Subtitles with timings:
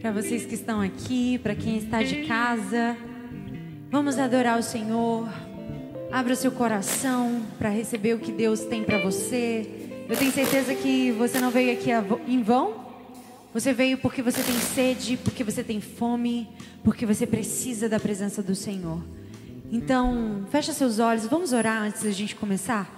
[0.00, 2.96] para vocês que estão aqui, para quem está de casa.
[3.90, 5.28] Vamos adorar o Senhor.
[6.12, 9.68] Abra o seu coração para receber o que Deus tem para você.
[10.08, 11.90] Eu tenho certeza que você não veio aqui
[12.28, 12.86] em vão.
[13.52, 16.48] Você veio porque você tem sede, porque você tem fome,
[16.84, 19.02] porque você precisa da presença do Senhor.
[19.70, 22.88] Então, fecha seus olhos, vamos orar antes da gente começar?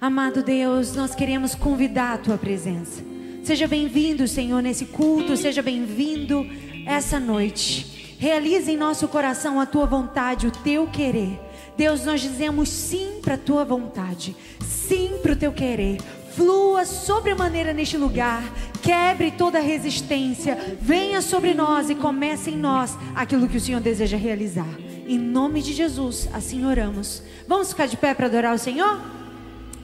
[0.00, 3.17] Amado Deus, nós queremos convidar a tua presença.
[3.48, 6.46] Seja bem-vindo, Senhor, nesse culto, seja bem-vindo
[6.84, 8.14] essa noite.
[8.18, 11.40] Realize em nosso coração a tua vontade, o teu querer.
[11.74, 15.96] Deus, nós dizemos sim para a tua vontade, sim para o teu querer.
[16.36, 18.42] Flua sobremaneira neste lugar,
[18.82, 24.18] quebre toda resistência, venha sobre nós e comece em nós aquilo que o Senhor deseja
[24.18, 24.68] realizar.
[25.06, 27.22] Em nome de Jesus, assim oramos.
[27.46, 29.00] Vamos ficar de pé para adorar o Senhor?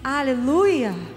[0.04, 1.13] Aleluia!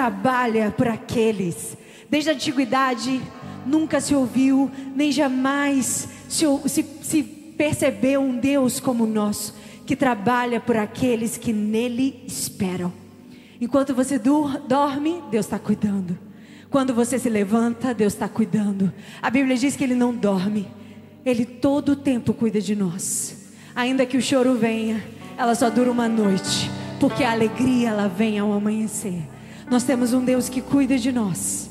[0.00, 1.76] Trabalha por aqueles.
[2.08, 3.20] Desde a antiguidade
[3.66, 9.54] nunca se ouviu, nem jamais se, se, se percebeu um Deus como o nosso,
[9.84, 12.90] que trabalha por aqueles que nele esperam.
[13.60, 16.18] Enquanto você dorme, Deus está cuidando.
[16.70, 18.90] Quando você se levanta, Deus está cuidando.
[19.20, 20.66] A Bíblia diz que Ele não dorme,
[21.26, 23.52] Ele todo o tempo cuida de nós.
[23.76, 25.04] Ainda que o choro venha,
[25.36, 29.20] ela só dura uma noite, porque a alegria ela vem ao amanhecer.
[29.70, 31.70] Nós temos um Deus que cuida de nós.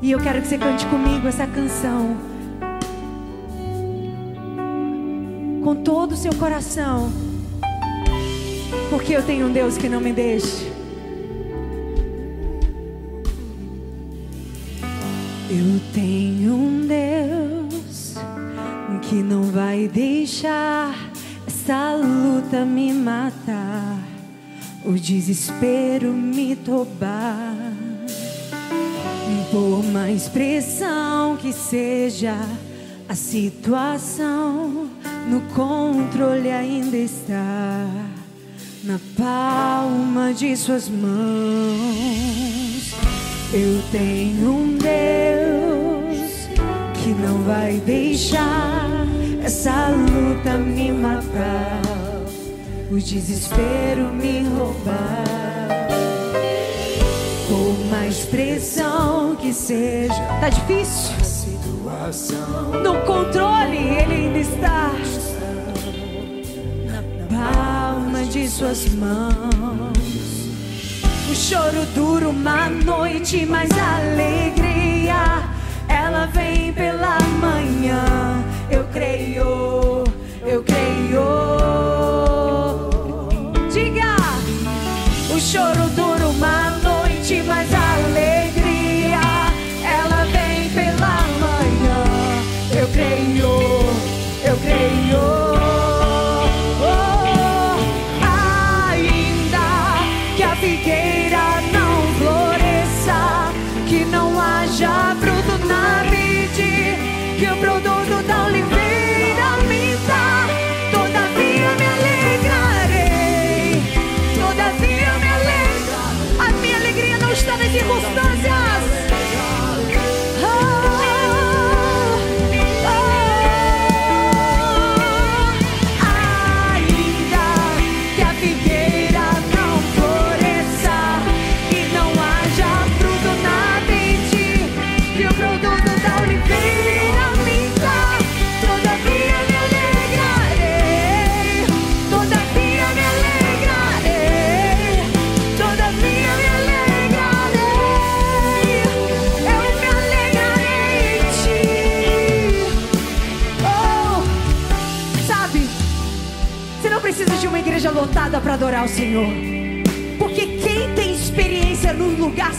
[0.00, 2.16] E eu quero que você cante comigo essa canção.
[5.62, 7.12] Com todo o seu coração.
[8.88, 10.64] Porque eu tenho um Deus que não me deixa.
[15.50, 18.14] Eu tenho um Deus
[19.08, 20.94] que não vai deixar
[21.46, 23.65] essa luta me matar,
[24.86, 27.54] o desespero me tomar.
[29.50, 32.36] Por mais pressão que seja
[33.08, 34.88] a situação,
[35.28, 37.86] no controle ainda está
[38.84, 41.06] na palma de suas mãos.
[43.52, 46.48] Eu tenho um Deus
[47.02, 48.90] que não vai deixar
[49.42, 51.80] essa luta me matar,
[52.90, 55.24] o desespero me roubar.
[57.48, 61.14] Por mais pressão que seja, tá difícil?
[62.82, 64.92] No controle ele ainda está.
[66.86, 69.96] Na palma de suas mãos.
[71.30, 75.48] O choro dura uma noite, mas a alegria
[75.88, 78.44] ela vem pela manhã.
[78.70, 80.04] Eu creio,
[80.44, 81.55] eu creio.
[85.46, 86.05] Choro dura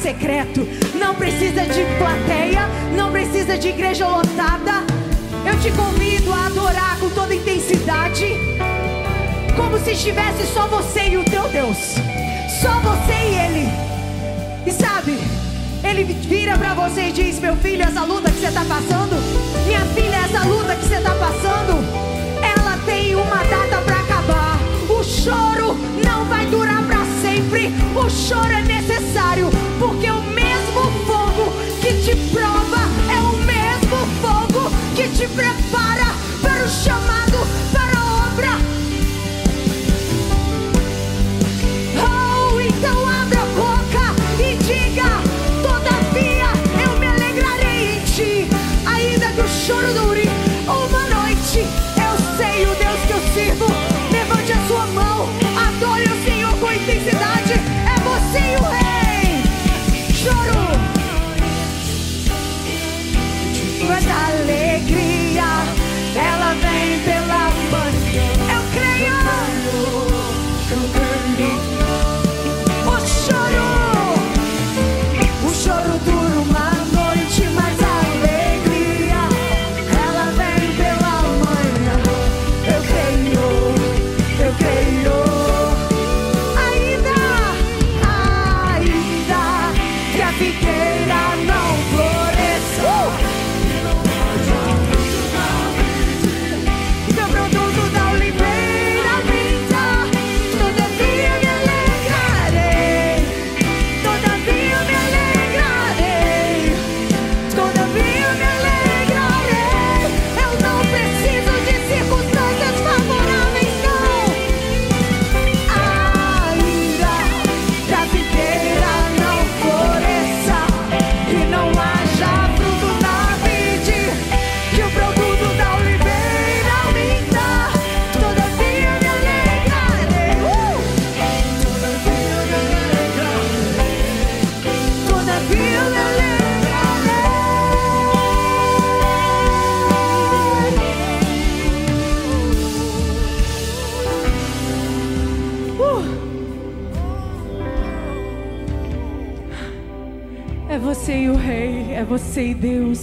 [0.08, 0.66] secreto
[0.98, 2.62] não precisa de plateia,
[2.96, 4.86] não precisa de igreja lotada.
[5.46, 8.26] Eu te convido a adorar com toda intensidade,
[9.58, 11.78] como se estivesse só você e o teu Deus,
[12.62, 13.70] só você e Ele.
[14.66, 15.20] E sabe,
[15.84, 19.22] Ele vira para você e diz: Meu filho, essa luta que você está passando,
[19.66, 21.84] minha filha, essa luta que você está passando,
[22.42, 24.58] ela tem uma data para acabar
[25.08, 27.72] choro não vai durar para sempre.
[27.96, 29.50] O choro é necessário,
[35.36, 38.50] prepara para o chamado, para a obra.
[41.98, 45.22] Oh, então abra a boca e diga:
[45.62, 46.50] Todavia
[46.84, 48.50] eu me alegrarei em ti,
[48.86, 50.30] ainda que o choro dure
[50.66, 51.68] uma noite.
[51.98, 53.98] Eu sei o Deus que eu sirvo
[54.68, 55.30] sua mão.
[55.68, 57.54] Adore o Senhor com intensidade.
[57.54, 58.77] É você e o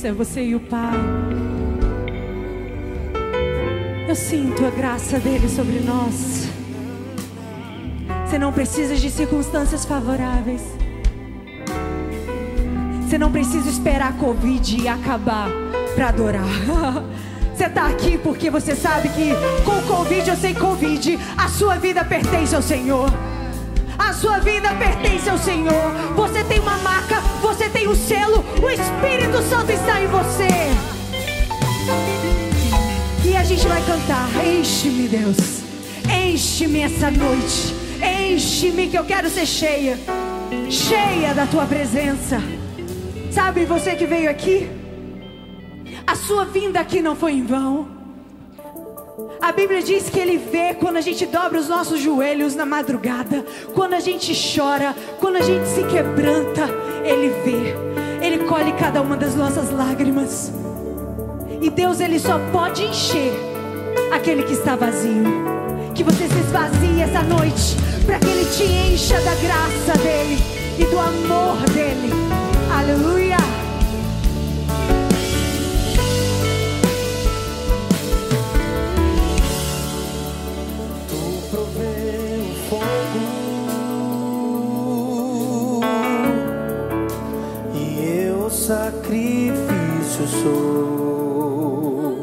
[0.03, 0.99] É você e o Pai.
[4.09, 6.47] Eu sinto a graça dele sobre nós.
[8.27, 10.63] Você não precisa de circunstâncias favoráveis.
[13.03, 15.49] Você não precisa esperar a Covid acabar
[15.95, 16.45] para adorar.
[17.55, 19.31] Você está aqui porque você sabe que
[19.65, 23.09] com Covid ou sem Covid, a sua vida pertence ao Senhor.
[24.25, 25.93] Sua vida pertence ao Senhor.
[26.17, 30.49] Você tem uma marca, você tem o um selo, o Espírito Santo está em você.
[33.23, 35.37] E a gente vai cantar: Enche-me, Deus.
[36.11, 37.75] Enche-me essa noite.
[38.03, 39.99] Enche-me que eu quero ser cheia.
[40.71, 42.41] Cheia da tua presença.
[43.31, 44.71] Sabe você que veio aqui?
[46.07, 47.94] A sua vinda aqui não foi em vão.
[49.41, 53.45] A Bíblia diz que Ele vê quando a gente dobra os nossos joelhos na madrugada,
[53.73, 56.69] quando a gente chora, quando a gente se quebranta,
[57.05, 57.75] Ele vê.
[58.25, 60.53] Ele colhe cada uma das nossas lágrimas.
[61.61, 63.33] E Deus, Ele só pode encher
[64.13, 65.25] aquele que está vazio.
[65.95, 70.39] Que você se esvazie essa noite, para que Ele te encha da graça dEle
[70.77, 72.11] e do amor dEle.
[72.77, 73.44] Aleluia.
[88.67, 92.17] Sacrifício sou.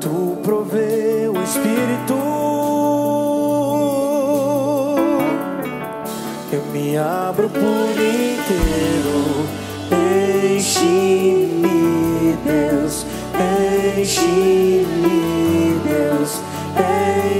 [0.00, 2.14] Tu provê o Espírito,
[6.52, 9.46] eu me abro por inteiro.
[10.56, 13.06] Enche-me, Deus,
[14.00, 16.40] enche-me, Deus,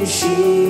[0.01, 0.66] enche-me,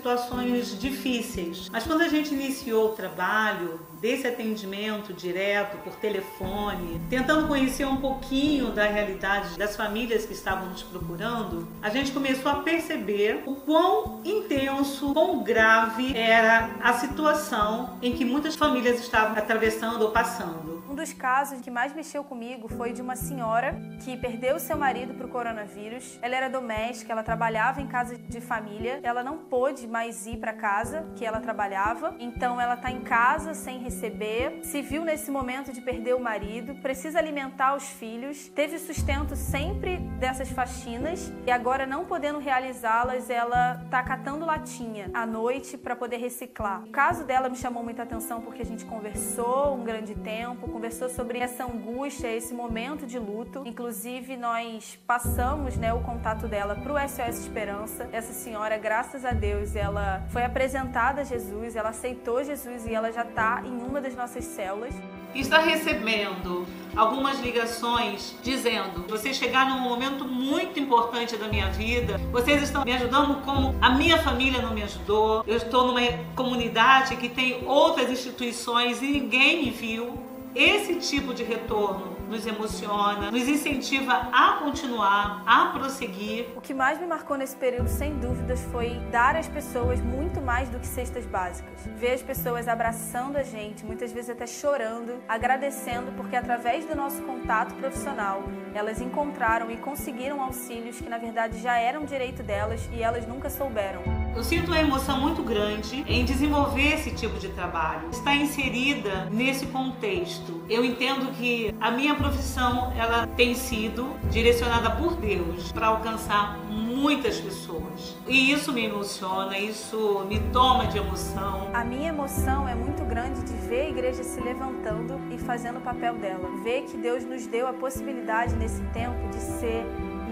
[0.00, 7.46] situações difíceis, mas quando a gente iniciou o trabalho desse atendimento direto por telefone, tentando
[7.46, 12.56] conhecer um pouquinho da realidade das famílias que estavam nos procurando, a gente começou a
[12.56, 20.00] perceber o quão intenso, quão grave era a situação em que muitas famílias estavam atravessando
[20.02, 20.79] ou passando.
[20.90, 25.14] Um dos casos que mais mexeu comigo foi de uma senhora que perdeu seu marido
[25.14, 26.18] para o coronavírus.
[26.20, 28.98] Ela era doméstica, ela trabalhava em casa de família.
[29.04, 33.54] Ela não pôde mais ir para casa que ela trabalhava, então ela está em casa
[33.54, 34.64] sem receber.
[34.64, 38.48] Se viu nesse momento de perder o marido, precisa alimentar os filhos.
[38.48, 45.24] Teve sustento sempre dessas faxinas e agora não podendo realizá-las, ela tá catando latinha à
[45.24, 46.82] noite para poder reciclar.
[46.82, 51.10] O caso dela me chamou muita atenção porque a gente conversou um grande tempo, conversou
[51.10, 53.62] sobre essa angústia, esse momento de luto.
[53.66, 58.08] Inclusive, nós passamos né, o contato dela para o SOS Esperança.
[58.10, 63.12] Essa senhora, graças a Deus, ela foi apresentada a Jesus, ela aceitou Jesus e ela
[63.12, 64.94] já está em uma das nossas células.
[65.34, 66.66] está recebendo
[66.96, 72.92] algumas ligações dizendo: vocês chegaram num momento muito importante da minha vida, vocês estão me
[72.94, 75.44] ajudando como a minha família não me ajudou.
[75.46, 76.00] Eu estou numa
[76.34, 80.29] comunidade que tem outras instituições e ninguém me viu.
[80.54, 86.46] Esse tipo de retorno nos emociona, nos incentiva a continuar, a prosseguir.
[86.56, 90.68] O que mais me marcou nesse período, sem dúvidas, foi dar às pessoas muito mais
[90.68, 91.80] do que cestas básicas.
[91.96, 97.20] Ver as pessoas abraçando a gente, muitas vezes até chorando, agradecendo, porque através do nosso
[97.22, 103.02] contato profissional, elas encontraram e conseguiram auxílios que na verdade já eram direito delas e
[103.02, 104.02] elas nunca souberam.
[104.34, 109.66] Eu sinto uma emoção muito grande em desenvolver esse tipo de trabalho, estar inserida nesse
[109.66, 110.62] contexto.
[110.68, 117.40] Eu entendo que a minha profissão ela tem sido direcionada por Deus para alcançar muitas
[117.40, 118.16] pessoas.
[118.28, 121.70] E isso me emociona, isso me toma de emoção.
[121.72, 125.80] A minha emoção é muito grande de ver a igreja se levantando e fazendo o
[125.80, 126.48] papel dela.
[126.62, 129.84] Ver que Deus nos deu a possibilidade nesse tempo de ser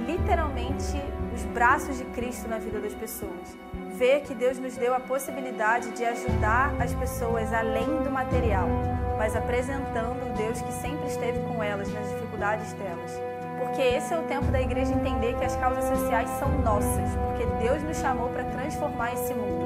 [0.07, 0.97] literalmente
[1.39, 3.57] os braços de Cristo na vida das pessoas.
[3.97, 8.69] Ver que Deus nos deu a possibilidade de ajudar as pessoas além do material,
[9.17, 13.13] mas apresentando o Deus que sempre esteve com elas nas dificuldades delas.
[13.61, 17.47] Porque esse é o tempo da igreja entender que as causas sociais são nossas, porque
[17.65, 19.65] Deus nos chamou para transformar esse mundo.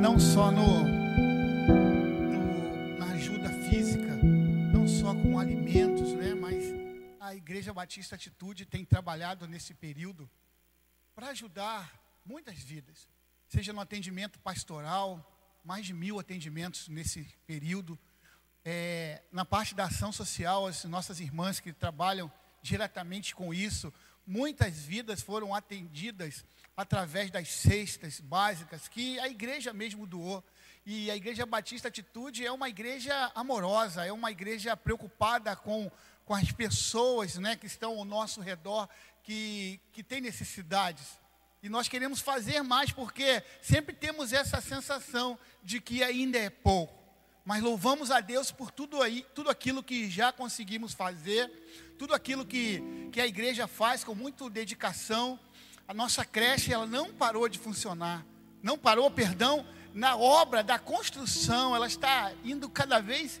[0.00, 0.88] Não só no, no-
[2.98, 4.14] na ajuda física,
[4.72, 6.07] não só com alimentos,
[7.28, 10.30] a Igreja Batista Atitude tem trabalhado nesse período
[11.14, 11.92] para ajudar
[12.24, 13.06] muitas vidas,
[13.46, 17.98] seja no atendimento pastoral, mais de mil atendimentos nesse período,
[18.64, 23.92] é, na parte da ação social, as nossas irmãs que trabalham diretamente com isso,
[24.26, 30.42] muitas vidas foram atendidas através das cestas básicas que a igreja mesmo doou.
[30.90, 35.90] E a Igreja Batista Atitude é uma igreja amorosa, é uma igreja preocupada com,
[36.28, 38.86] com as pessoas né, que estão ao nosso redor,
[39.22, 41.18] que, que têm necessidades.
[41.62, 47.02] E nós queremos fazer mais porque sempre temos essa sensação de que ainda é pouco.
[47.46, 51.50] Mas louvamos a Deus por tudo aí, tudo aquilo que já conseguimos fazer,
[51.98, 55.40] tudo aquilo que, que a igreja faz com muita dedicação.
[55.88, 58.22] A nossa creche ela não parou de funcionar,
[58.62, 63.40] não parou, perdão, na obra da construção, ela está indo cada vez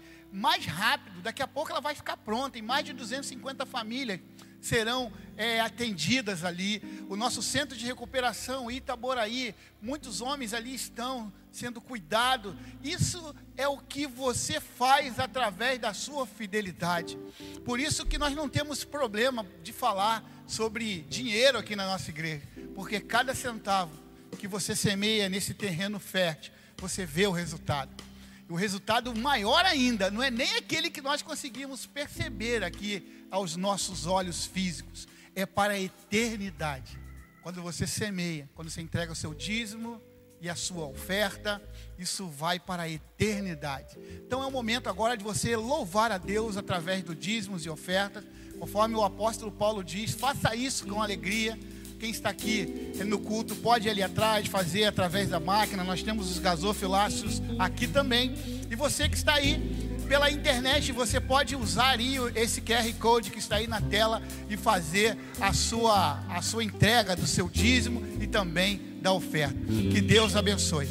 [0.66, 1.20] rápido.
[1.22, 4.20] Daqui a pouco ela vai ficar pronta, em mais de 250 famílias
[4.60, 6.82] serão é, atendidas ali.
[7.08, 12.54] O nosso centro de recuperação, Itaboraí, muitos homens ali estão sendo cuidados.
[12.82, 17.18] Isso é o que você faz através da sua fidelidade.
[17.64, 22.42] Por isso que nós não temos problema de falar sobre dinheiro aqui na nossa igreja,
[22.74, 23.92] porque cada centavo
[24.38, 28.07] que você semeia nesse terreno fértil, você vê o resultado.
[28.48, 34.06] O resultado maior ainda, não é nem aquele que nós conseguimos perceber aqui aos nossos
[34.06, 36.98] olhos físicos, é para a eternidade.
[37.42, 40.00] Quando você semeia, quando você entrega o seu dízimo
[40.40, 41.62] e a sua oferta,
[41.98, 43.98] isso vai para a eternidade.
[44.26, 48.24] Então é o momento agora de você louvar a Deus através do dízimos e ofertas,
[48.58, 51.58] conforme o apóstolo Paulo diz, faça isso com alegria.
[51.98, 55.82] Quem está aqui no culto pode ir ali atrás fazer através da máquina.
[55.82, 58.34] Nós temos os gasofiláceos aqui também.
[58.70, 63.38] E você que está aí pela internet, você pode usar aí esse QR Code que
[63.38, 68.26] está aí na tela e fazer a sua, a sua entrega do seu dízimo e
[68.26, 69.56] também da oferta.
[69.66, 70.88] Que Deus abençoe.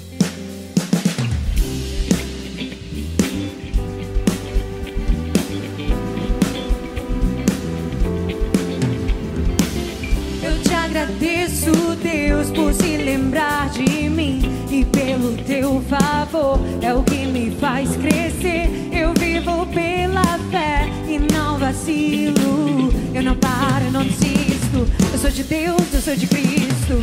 [10.87, 11.71] Agradeço,
[12.01, 17.95] Deus, por se lembrar de mim e pelo teu favor é o que me faz
[17.97, 18.69] crescer.
[18.91, 22.89] Eu vivo pela fé e não vacilo.
[23.13, 24.87] Eu não paro, não desisto.
[25.11, 26.93] Eu sou de Deus, eu sou de Cristo.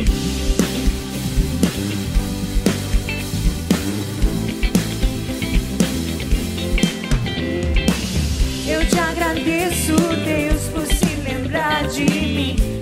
[8.67, 9.95] Eu te agradeço,
[10.25, 12.74] Deus, por se lembrar de mim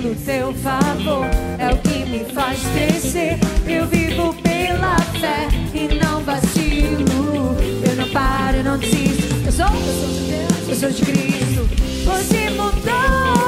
[0.00, 1.26] pelo teu favor
[1.58, 3.38] é o que me faz crescer.
[3.66, 7.56] Eu vivo pela fé e não vacilo.
[7.86, 9.36] Eu não paro, eu não desisto.
[9.44, 11.68] Eu sou, eu sou de Deus, eu sou de Cristo.
[12.04, 13.39] Você mudou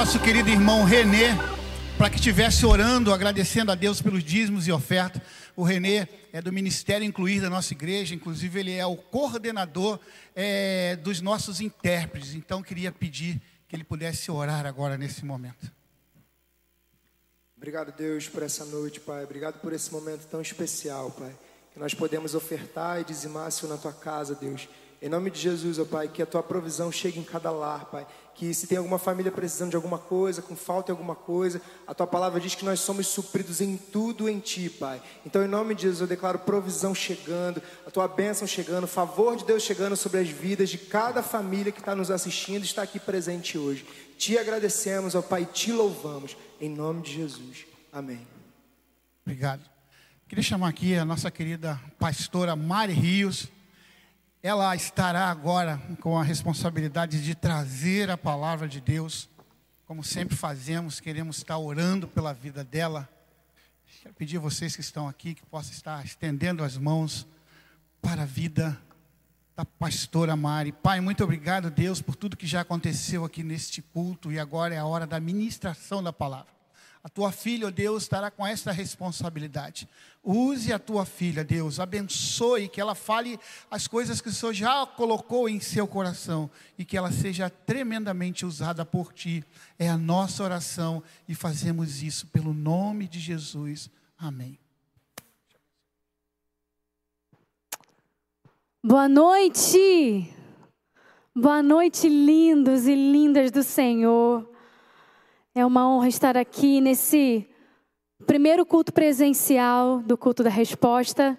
[0.00, 1.26] nosso querido irmão Renê
[1.98, 5.20] para que estivesse orando, agradecendo a Deus pelos dízimos e ofertas.
[5.54, 10.00] O Renê é do Ministério Incluir da nossa igreja, inclusive ele é o coordenador
[10.34, 12.34] é, dos nossos intérpretes.
[12.34, 15.70] Então queria pedir que ele pudesse orar agora nesse momento.
[17.54, 19.22] Obrigado, Deus, por essa noite, Pai.
[19.24, 21.36] Obrigado por esse momento tão especial, Pai.
[21.74, 24.66] Que nós podemos ofertar e dizimar, Senhor, na tua casa, Deus.
[25.02, 28.06] Em nome de Jesus, ó Pai, que a tua provisão chegue em cada lar, Pai.
[28.34, 31.94] Que se tem alguma família precisando de alguma coisa, com falta de alguma coisa, a
[31.94, 35.02] tua palavra diz que nós somos supridos em tudo em ti, Pai.
[35.24, 39.44] Então, em nome de Jesus, eu declaro provisão chegando, a tua bênção chegando, favor de
[39.46, 43.00] Deus chegando sobre as vidas de cada família que está nos assistindo e está aqui
[43.00, 43.86] presente hoje.
[44.18, 46.36] Te agradecemos, ó Pai, te louvamos.
[46.60, 47.64] Em nome de Jesus.
[47.90, 48.26] Amém.
[49.24, 49.62] Obrigado.
[50.28, 53.48] Queria chamar aqui a nossa querida pastora Mari Rios.
[54.42, 59.28] Ela estará agora com a responsabilidade de trazer a palavra de Deus,
[59.84, 63.06] como sempre fazemos, queremos estar orando pela vida dela.
[64.02, 67.26] Quero pedir a vocês que estão aqui que possam estar estendendo as mãos
[68.00, 68.80] para a vida
[69.54, 70.72] da pastora Mari.
[70.72, 74.78] Pai, muito obrigado, Deus, por tudo que já aconteceu aqui neste culto e agora é
[74.78, 76.59] a hora da ministração da palavra.
[77.02, 79.88] A tua filha, ó Deus, estará com esta responsabilidade.
[80.22, 84.84] Use a tua filha, Deus, abençoe, que ela fale as coisas que o Senhor já
[84.84, 89.42] colocou em seu coração e que ela seja tremendamente usada por ti.
[89.78, 93.88] É a nossa oração e fazemos isso pelo nome de Jesus.
[94.18, 94.58] Amém.
[98.84, 100.34] Boa noite.
[101.34, 104.49] Boa noite, lindos e lindas do Senhor.
[105.60, 107.46] É uma honra estar aqui nesse
[108.26, 111.38] primeiro culto presencial do culto da resposta.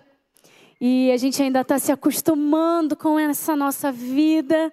[0.79, 4.71] E a gente ainda está se acostumando com essa nossa vida,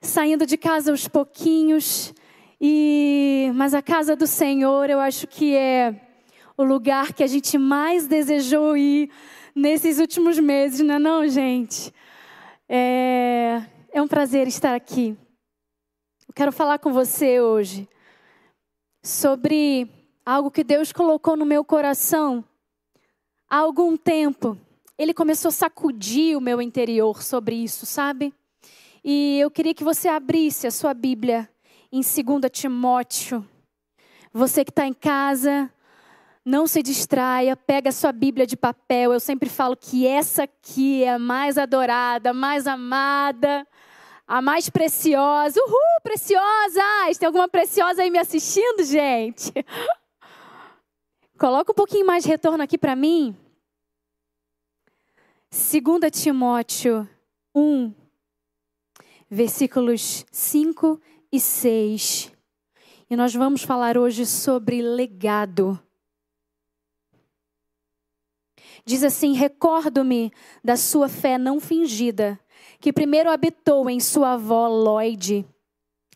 [0.00, 2.14] saindo de casa aos pouquinhos.
[2.58, 5.94] E mas a casa do Senhor, eu acho que é
[6.56, 9.10] o lugar que a gente mais desejou ir
[9.54, 11.92] nesses últimos meses, não é não, gente?
[12.66, 13.60] É,
[13.92, 15.14] é um prazer estar aqui.
[16.26, 17.86] Eu quero falar com você hoje
[19.08, 19.88] sobre
[20.24, 22.44] algo que Deus colocou no meu coração
[23.48, 24.58] há algum tempo.
[24.98, 28.34] Ele começou a sacudir o meu interior sobre isso, sabe?
[29.02, 31.48] E eu queria que você abrisse a sua Bíblia
[31.90, 33.48] em 2 Timóteo.
[34.30, 35.72] Você que está em casa,
[36.44, 39.14] não se distraia, pega a sua Bíblia de papel.
[39.14, 43.66] Eu sempre falo que essa aqui é a mais adorada, mais amada
[44.28, 45.58] a mais preciosa.
[45.58, 47.16] Uhul, preciosas!
[47.18, 49.50] Tem alguma preciosa aí me assistindo, gente?
[51.38, 53.34] Coloca um pouquinho mais de retorno aqui para mim.
[55.50, 57.08] 2 Timóteo
[57.54, 57.94] 1,
[59.30, 61.00] versículos 5
[61.32, 62.30] e 6.
[63.08, 65.80] E nós vamos falar hoje sobre legado.
[68.84, 70.30] Diz assim: Recordo-me
[70.62, 72.38] da sua fé não fingida
[72.80, 75.44] que primeiro habitou em sua avó Lloyd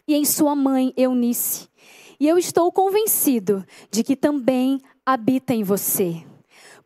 [0.07, 1.69] e em sua mãe Eunice.
[2.19, 6.25] E eu estou convencido de que também habita em você.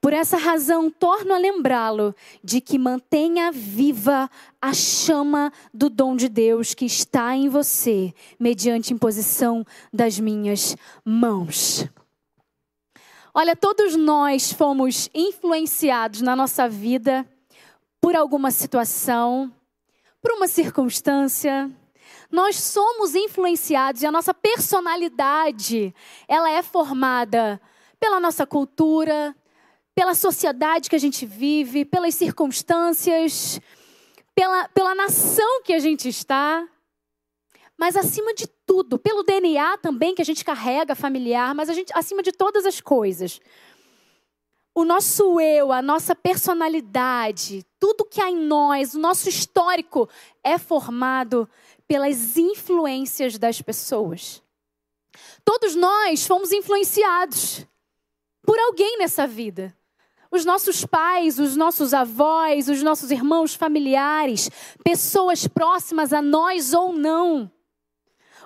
[0.01, 6.29] Por essa razão, torno a lembrá-lo de que mantenha viva a chama do dom de
[6.29, 11.89] Deus que está em você, mediante imposição das minhas mãos.
[13.35, 17.29] Olha, todos nós fomos influenciados na nossa vida
[18.01, 19.53] por alguma situação,
[20.27, 21.71] por uma circunstância.
[22.33, 25.95] Nós somos influenciados e a nossa personalidade,
[26.27, 27.61] ela é formada
[28.01, 29.37] pela nossa cultura,
[29.95, 33.61] pela sociedade que a gente vive, pelas circunstâncias,
[34.35, 36.67] pela, pela nação que a gente está,
[37.79, 41.93] mas acima de tudo, pelo DNA também que a gente carrega familiar, mas a gente
[41.95, 43.41] acima de todas as coisas,
[44.77, 50.07] o nosso eu, a nossa personalidade, tudo que há em nós, o nosso histórico
[50.45, 51.49] é formado
[51.89, 54.43] pelas influências das pessoas.
[55.43, 57.67] Todos nós fomos influenciados
[58.43, 59.75] por alguém nessa vida.
[60.31, 64.51] Os nossos pais, os nossos avós, os nossos irmãos familiares,
[64.85, 67.51] pessoas próximas a nós ou não.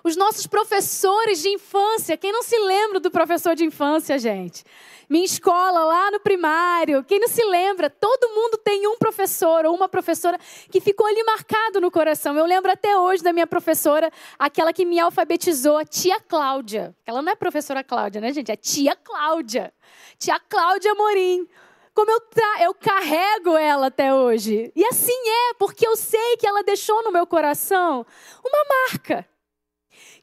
[0.03, 4.65] Os nossos professores de infância, quem não se lembra do professor de infância, gente?
[5.09, 7.91] Minha escola lá no primário, quem não se lembra?
[7.91, 10.39] Todo mundo tem um professor ou uma professora
[10.71, 12.37] que ficou ali marcado no coração.
[12.37, 16.95] Eu lembro até hoje da minha professora, aquela que me alfabetizou, a tia Cláudia.
[17.05, 18.53] Ela não é professora Cláudia, né, gente?
[18.53, 19.75] É tia Cláudia.
[20.17, 21.47] Tia Cláudia Morim.
[21.93, 24.73] como eu, tra eu carrego ela até hoje.
[24.77, 28.07] E assim é, porque eu sei que ela deixou no meu coração
[28.45, 29.27] uma marca.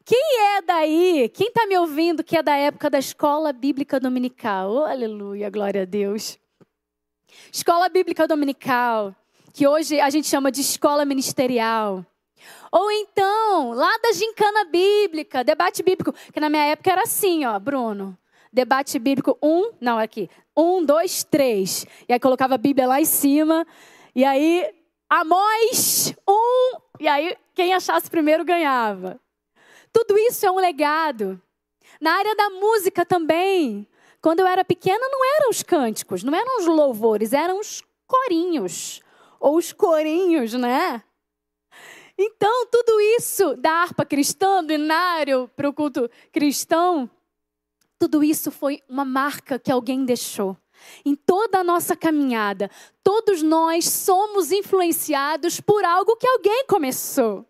[0.07, 1.27] Quem é daí?
[1.27, 4.71] Quem está me ouvindo que é da época da escola bíblica dominical?
[4.71, 6.39] Oh, aleluia, glória a Deus.
[7.51, 9.13] Escola bíblica dominical,
[9.53, 12.05] que hoje a gente chama de escola ministerial.
[12.71, 17.59] Ou então, lá da gincana bíblica, debate bíblico, que na minha época era assim, ó,
[17.59, 18.17] Bruno.
[18.53, 20.29] Debate bíblico um, não, aqui.
[20.55, 21.85] Um, dois, três.
[22.07, 23.67] E aí colocava a Bíblia lá em cima.
[24.15, 24.73] E aí,
[25.09, 26.77] Amós, um.
[26.97, 29.19] E aí, quem achasse primeiro ganhava.
[29.97, 31.41] Tudo isso é um legado.
[31.99, 33.87] Na área da música também.
[34.21, 39.01] Quando eu era pequena, não eram os cânticos, não eram os louvores, eram os corinhos.
[39.39, 41.01] Ou os corinhos, né?
[42.15, 47.09] Então, tudo isso da harpa cristã, do inário para o culto cristão,
[47.97, 50.55] tudo isso foi uma marca que alguém deixou.
[51.03, 52.69] Em toda a nossa caminhada,
[53.03, 57.43] todos nós somos influenciados por algo que alguém começou.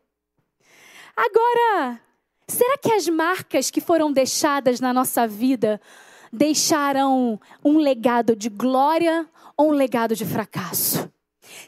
[1.14, 2.07] Agora,
[2.48, 5.82] será que as marcas que foram deixadas na nossa vida
[6.32, 11.10] deixarão um legado de glória ou um legado de fracasso?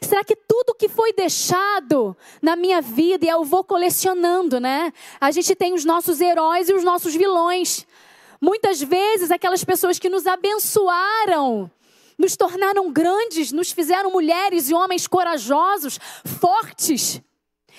[0.00, 4.92] Será que tudo que foi deixado na minha vida, e eu vou colecionando, né?
[5.20, 7.86] A gente tem os nossos heróis e os nossos vilões.
[8.40, 11.70] Muitas vezes, aquelas pessoas que nos abençoaram,
[12.18, 17.20] nos tornaram grandes, nos fizeram mulheres e homens corajosos, fortes.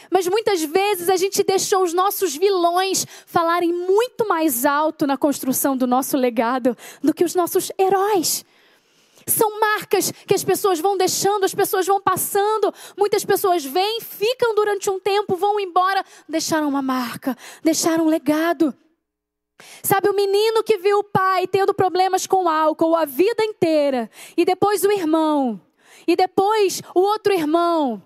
[0.09, 5.75] Mas muitas vezes a gente deixou os nossos vilões falarem muito mais alto na construção
[5.77, 8.45] do nosso legado do que os nossos heróis.
[9.27, 12.73] São marcas que as pessoas vão deixando, as pessoas vão passando.
[12.97, 18.75] Muitas pessoas vêm, ficam durante um tempo, vão embora, deixaram uma marca, deixaram um legado.
[19.83, 24.43] Sabe, o menino que viu o pai tendo problemas com álcool a vida inteira, e
[24.43, 25.61] depois o irmão,
[26.07, 28.01] e depois o outro irmão.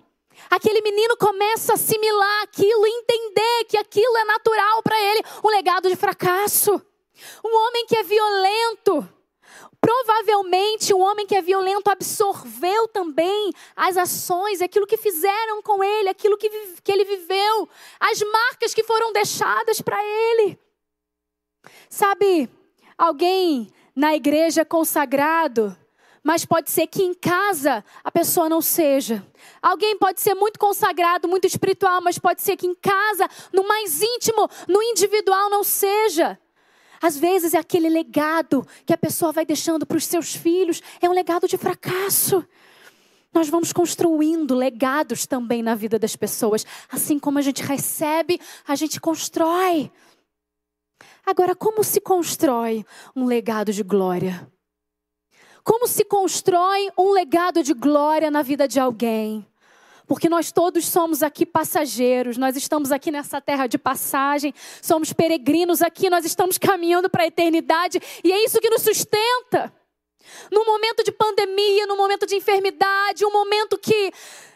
[0.50, 5.88] Aquele menino começa a assimilar aquilo, entender que aquilo é natural para ele, um legado
[5.88, 6.80] de fracasso.
[7.44, 9.08] Um homem que é violento,
[9.86, 16.08] Provavelmente o homem que é violento absorveu também as ações, aquilo que fizeram com ele,
[16.08, 16.48] aquilo que,
[16.82, 17.68] que ele viveu,
[18.00, 20.58] as marcas que foram deixadas para ele.
[21.88, 22.48] Sabe,
[22.98, 25.76] alguém na igreja consagrado,
[26.26, 29.24] mas pode ser que em casa a pessoa não seja.
[29.62, 34.02] Alguém pode ser muito consagrado, muito espiritual, mas pode ser que em casa, no mais
[34.02, 36.36] íntimo, no individual, não seja.
[37.00, 41.08] Às vezes é aquele legado que a pessoa vai deixando para os seus filhos, é
[41.08, 42.44] um legado de fracasso.
[43.32, 46.66] Nós vamos construindo legados também na vida das pessoas.
[46.90, 49.92] Assim como a gente recebe, a gente constrói.
[51.24, 54.50] Agora, como se constrói um legado de glória?
[55.66, 59.44] Como se constrói um legado de glória na vida de alguém?
[60.06, 65.82] porque nós todos somos aqui passageiros, nós estamos aqui nessa terra de passagem, somos peregrinos
[65.82, 69.74] aqui, nós estamos caminhando para a eternidade e é isso que nos sustenta.
[70.48, 74.12] No momento de pandemia, no momento de enfermidade, um momento que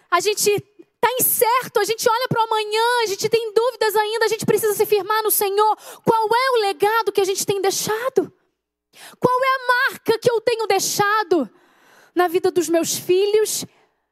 [0.08, 4.26] a gente está incerto, a gente olha para o amanhã, a gente tem dúvidas ainda,
[4.26, 5.76] a gente precisa se firmar no Senhor.
[6.04, 8.32] Qual é o legado que a gente tem deixado?
[9.18, 11.48] Qual é a marca que eu tenho deixado
[12.14, 13.64] na vida dos meus filhos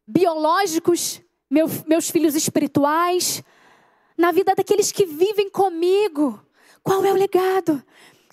[0.06, 1.20] biológicos,
[1.50, 3.42] meu, meus filhos espirituais,
[4.16, 6.42] na vida daqueles que vivem comigo.
[6.82, 7.82] Qual é o legado?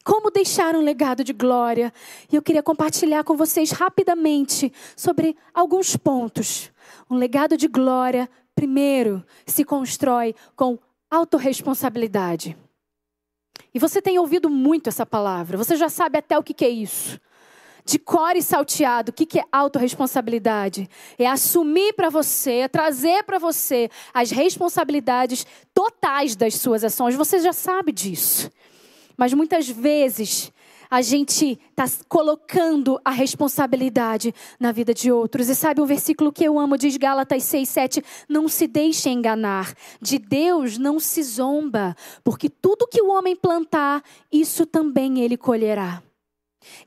[0.04, 1.94] Como deixar um legado de glória?
[2.32, 6.72] E eu queria compartilhar com vocês rapidamente sobre alguns pontos.
[7.10, 10.80] Um legado de glória, primeiro, se constrói com
[11.10, 12.58] autorresponsabilidade.
[13.76, 17.20] E você tem ouvido muito essa palavra, você já sabe até o que é isso
[17.86, 19.12] de core salteado.
[19.12, 20.90] O que, é autorresponsabilidade?
[21.20, 27.16] É assumir para você, é trazer para você as responsabilidades totais das suas ações.
[27.16, 28.50] Você já sabe disso.
[29.16, 30.52] Mas muitas vezes
[30.96, 35.50] a gente está colocando a responsabilidade na vida de outros.
[35.50, 39.76] E sabe um versículo que eu amo, diz Gálatas 6, 7, não se deixe enganar,
[40.02, 41.94] de Deus não se zomba,
[42.24, 46.02] porque tudo que o homem plantar, isso também ele colherá.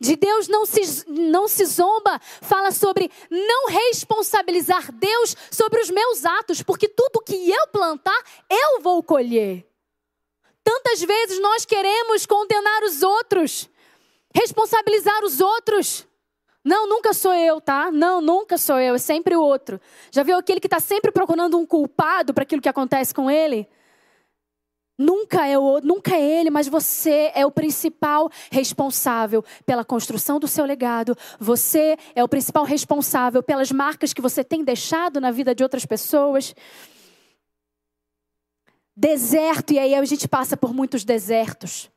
[0.01, 6.25] De Deus não se, não se zomba, fala sobre não responsabilizar Deus sobre os meus
[6.25, 9.67] atos, porque tudo que eu plantar, eu vou colher.
[10.65, 13.69] Tantas vezes nós queremos condenar os outros,
[14.35, 16.07] responsabilizar os outros.
[16.65, 17.91] Não, nunca sou eu, tá?
[17.91, 19.81] Não, nunca sou eu, é sempre o outro.
[20.11, 23.67] Já viu aquele que está sempre procurando um culpado para aquilo que acontece com ele?
[24.99, 30.49] Nunca é, o, nunca é ele, mas você é o principal responsável pela construção do
[30.49, 31.17] seu legado.
[31.39, 35.87] Você é o principal responsável pelas marcas que você tem deixado na vida de outras
[35.87, 36.53] pessoas.
[38.97, 41.89] Deserto, e aí a gente passa por muitos desertos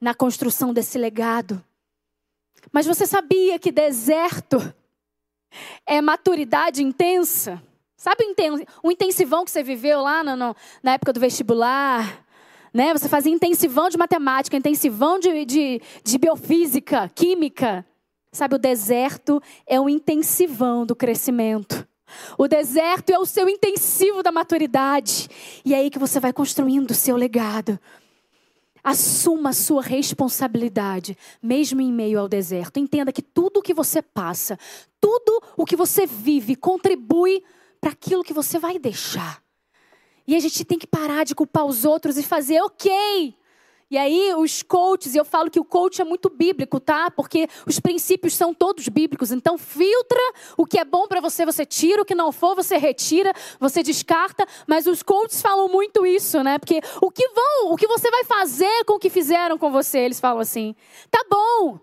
[0.00, 1.62] na construção desse legado.
[2.72, 4.72] Mas você sabia que deserto
[5.86, 7.62] é maturidade intensa?
[7.96, 8.24] Sabe
[8.82, 12.24] o intensivão que você viveu lá no, no, na época do vestibular?
[12.72, 12.92] Né?
[12.94, 17.84] Você fazia intensivão de matemática, intensivão de, de, de biofísica, química.
[18.32, 21.86] Sabe, o deserto é o intensivão do crescimento.
[22.38, 25.28] O deserto é o seu intensivo da maturidade.
[25.64, 27.78] E é aí que você vai construindo o seu legado.
[28.82, 32.78] Assuma a sua responsabilidade, mesmo em meio ao deserto.
[32.78, 34.58] Entenda que tudo o que você passa,
[35.00, 37.42] tudo o que você vive, contribui
[37.80, 39.42] para aquilo que você vai deixar.
[40.26, 43.34] E a gente tem que parar de culpar os outros e fazer, ok.
[43.90, 47.10] E aí, os coaches, e eu falo que o coach é muito bíblico, tá?
[47.10, 49.32] Porque os princípios são todos bíblicos.
[49.32, 50.20] Então, filtra
[50.56, 53.82] o que é bom para você, você tira, o que não for, você retira, você
[53.82, 54.46] descarta.
[54.64, 56.56] Mas os coaches falam muito isso, né?
[56.60, 59.98] Porque o que vão, o que você vai fazer com o que fizeram com você,
[59.98, 60.72] eles falam assim:
[61.10, 61.80] tá bom,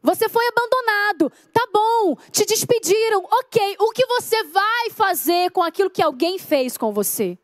[0.00, 3.76] você foi abandonado, tá bom, te despediram, ok.
[3.80, 7.36] O que você vai fazer com aquilo que alguém fez com você?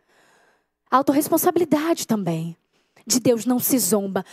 [0.89, 2.57] Autoresponsabilidade também.
[3.09, 4.25] De Deus não se zomba.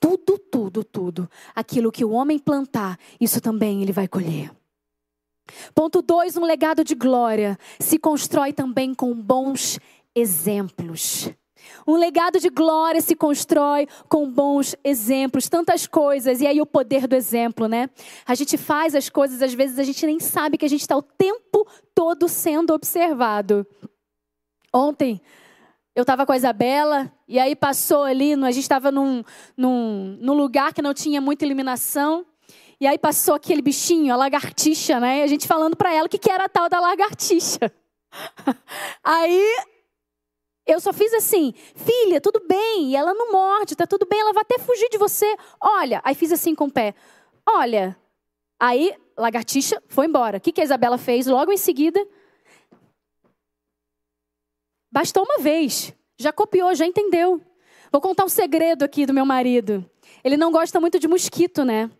[0.00, 1.30] Tudo, tudo, tudo.
[1.54, 4.50] Aquilo que o homem plantar, isso também ele vai colher.
[5.74, 9.78] Ponto 2, um legado de glória se constrói também com bons
[10.14, 11.30] exemplos.
[11.86, 17.06] Um legado de glória se constrói com bons exemplos, tantas coisas, e aí o poder
[17.06, 17.88] do exemplo, né?
[18.26, 20.96] A gente faz as coisas, às vezes a gente nem sabe que a gente está
[20.96, 23.66] o tempo todo sendo observado.
[24.72, 25.20] Ontem,
[25.96, 29.24] eu estava com a Isabela, e aí passou ali, a gente estava num,
[29.56, 32.26] num, num lugar que não tinha muita iluminação,
[32.78, 35.20] e aí passou aquele bichinho, a lagartixa, né?
[35.20, 37.72] E a gente falando para ela o que, que era a tal da lagartixa.
[39.02, 39.56] aí
[40.66, 44.34] eu só fiz assim, filha, tudo bem, e ela não morde, tá tudo bem, ela
[44.34, 45.34] vai até fugir de você.
[45.58, 46.94] Olha, aí fiz assim com o pé.
[47.48, 47.96] Olha,
[48.60, 50.36] aí lagartixa foi embora.
[50.36, 51.26] O que, que a Isabela fez?
[51.26, 52.06] Logo em seguida,
[54.96, 57.40] bastou uma vez, já copiou, já entendeu.
[57.92, 59.84] Vou contar um segredo aqui do meu marido.
[60.24, 61.90] Ele não gosta muito de mosquito, né?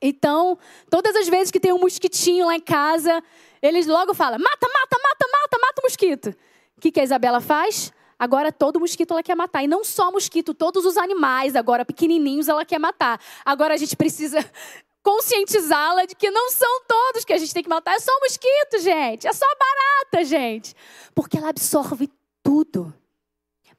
[0.00, 0.58] Então,
[0.90, 3.22] todas as vezes que tem um mosquitinho lá em casa,
[3.60, 6.34] ele logo fala: mata, mata, mata, mata, mata o mosquito
[6.82, 7.92] que, que a Isabela faz?
[8.18, 9.62] Agora todo mosquito ela quer matar.
[9.62, 13.20] E não só mosquito, todos os animais, agora pequenininhos, ela quer matar.
[13.44, 14.38] Agora a gente precisa
[15.02, 17.94] conscientizá-la de que não são todos que a gente tem que matar.
[17.94, 19.26] É só mosquito, gente.
[19.26, 20.74] É só barata, gente.
[21.14, 22.10] Porque ela absorve
[22.42, 22.92] tudo.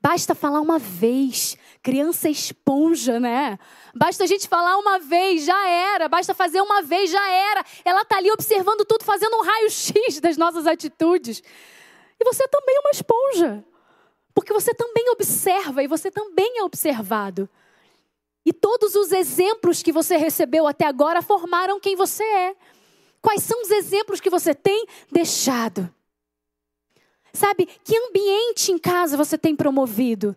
[0.01, 1.57] Basta falar uma vez.
[1.82, 3.57] Criança esponja, né?
[3.95, 6.09] Basta a gente falar uma vez, já era.
[6.09, 7.64] Basta fazer uma vez, já era.
[7.86, 11.41] Ela está ali observando tudo, fazendo um raio-x das nossas atitudes.
[12.20, 13.66] E você também é uma esponja.
[14.34, 17.49] Porque você também observa e você também é observado.
[18.45, 22.55] E todos os exemplos que você recebeu até agora formaram quem você é.
[23.22, 25.89] Quais são os exemplos que você tem deixado?
[27.34, 30.36] Sabe, que ambiente em casa você tem promovido?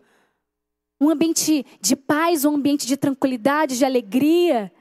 [0.99, 4.72] Um ambiente de paz, um ambiente de tranquilidade, de alegria?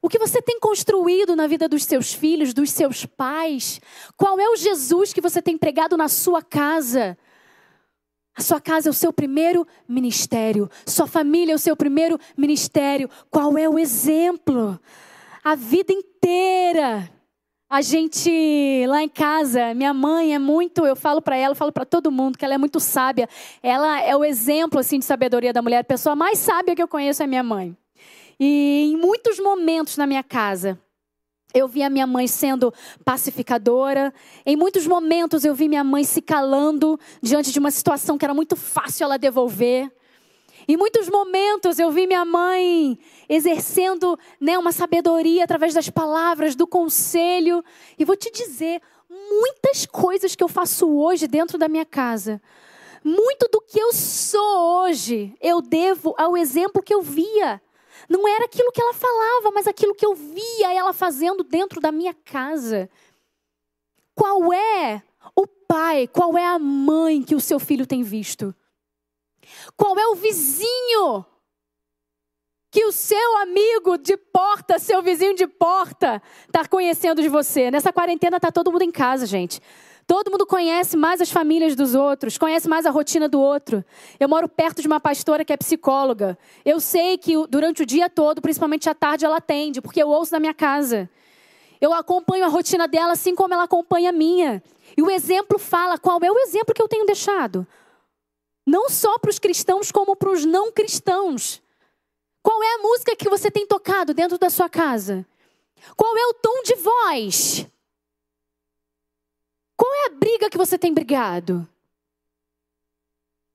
[0.00, 3.80] O que você tem construído na vida dos seus filhos, dos seus pais?
[4.16, 7.18] Qual é o Jesus que você tem pregado na sua casa?
[8.34, 13.10] A sua casa é o seu primeiro ministério, sua família é o seu primeiro ministério.
[13.30, 14.78] Qual é o exemplo?
[15.42, 17.10] A vida inteira.
[17.68, 21.72] A gente lá em casa, minha mãe é muito, eu falo para ela, eu falo
[21.72, 23.28] para todo mundo que ela é muito sábia.
[23.60, 25.78] Ela é o exemplo assim de sabedoria da mulher.
[25.78, 27.76] A pessoa mais sábia que eu conheço é minha mãe.
[28.38, 30.80] E em muitos momentos na minha casa,
[31.52, 32.72] eu vi a minha mãe sendo
[33.04, 34.14] pacificadora.
[34.44, 38.34] Em muitos momentos eu vi minha mãe se calando diante de uma situação que era
[38.34, 39.90] muito fácil ela devolver.
[40.68, 42.98] Em muitos momentos eu vi minha mãe
[43.28, 47.64] exercendo né, uma sabedoria através das palavras, do conselho.
[47.96, 52.42] E vou te dizer, muitas coisas que eu faço hoje dentro da minha casa,
[53.04, 57.62] muito do que eu sou hoje, eu devo ao exemplo que eu via.
[58.08, 61.92] Não era aquilo que ela falava, mas aquilo que eu via ela fazendo dentro da
[61.92, 62.90] minha casa.
[64.14, 65.02] Qual é
[65.36, 68.52] o pai, qual é a mãe que o seu filho tem visto?
[69.76, 71.24] Qual é o vizinho
[72.70, 77.70] que o seu amigo de porta, seu vizinho de porta, está conhecendo de você?
[77.70, 79.60] Nessa quarentena está todo mundo em casa, gente.
[80.06, 83.84] Todo mundo conhece mais as famílias dos outros, conhece mais a rotina do outro.
[84.20, 86.38] Eu moro perto de uma pastora que é psicóloga.
[86.64, 90.30] Eu sei que durante o dia todo, principalmente à tarde, ela atende, porque eu ouço
[90.30, 91.10] da minha casa.
[91.80, 94.62] Eu acompanho a rotina dela assim como ela acompanha a minha.
[94.96, 97.66] E o exemplo fala qual é o exemplo que eu tenho deixado.
[98.66, 101.62] Não só para os cristãos, como para os não cristãos.
[102.42, 105.24] Qual é a música que você tem tocado dentro da sua casa?
[105.96, 107.66] Qual é o tom de voz?
[109.76, 111.68] Qual é a briga que você tem brigado?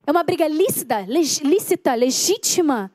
[0.06, 2.92] É uma briga lícita, lícita, legítima?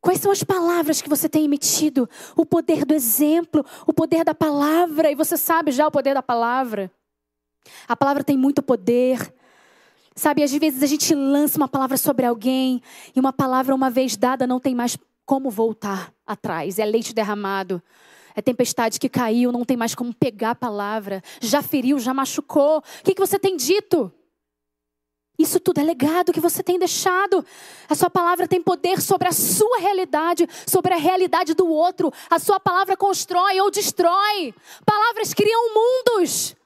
[0.00, 2.08] Quais são as palavras que você tem emitido?
[2.36, 6.22] O poder do exemplo, o poder da palavra, e você sabe já o poder da
[6.22, 6.90] palavra.
[7.86, 9.34] A palavra tem muito poder.
[10.18, 12.82] Sabe, às vezes a gente lança uma palavra sobre alguém
[13.14, 16.80] e uma palavra uma vez dada não tem mais como voltar atrás.
[16.80, 17.80] É leite derramado.
[18.34, 21.22] É tempestade que caiu, não tem mais como pegar a palavra.
[21.40, 22.78] Já feriu, já machucou.
[22.78, 24.12] O que, que você tem dito?
[25.38, 27.46] Isso tudo é legado que você tem deixado.
[27.88, 32.12] A sua palavra tem poder sobre a sua realidade, sobre a realidade do outro.
[32.28, 34.52] A sua palavra constrói ou destrói.
[34.84, 36.56] Palavras criam mundos.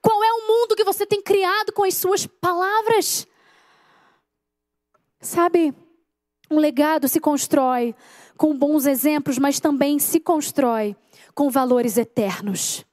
[0.00, 3.26] Qual é o mundo que você tem criado com as suas palavras?
[5.20, 5.74] Sabe,
[6.50, 7.94] um legado se constrói
[8.36, 10.96] com bons exemplos, mas também se constrói
[11.34, 12.84] com valores eternos.